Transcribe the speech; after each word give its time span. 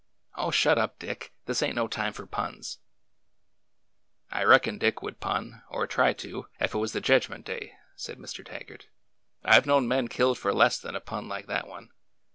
Oh, 0.35 0.49
shut 0.49 0.79
up, 0.79 0.97
Dick! 0.97 1.31
This 1.45 1.61
ain't 1.61 1.75
no 1.75 1.87
time 1.87 2.11
for 2.11 2.25
puns." 2.25 2.79
I 4.31 4.43
reckon 4.43 4.79
Dick 4.79 5.03
would 5.03 5.19
pun— 5.19 5.61
or 5.69 5.85
try 5.85 6.11
to— 6.11 6.47
ef 6.59 6.73
it 6.73 6.77
was 6.79 6.93
the 6.93 7.01
jedgment 7.01 7.45
day," 7.45 7.73
said 7.95 8.17
Mr. 8.17 8.43
Taggart. 8.43 8.87
I 9.43 9.59
've 9.59 9.67
known 9.67 9.87
men 9.87 10.07
killed 10.07 10.39
for 10.39 10.55
less 10.55 10.79
than 10.79 10.95
a 10.95 11.01
pun 11.01 11.27
like 11.27 11.45
that 11.45 11.67
one. 11.67 11.91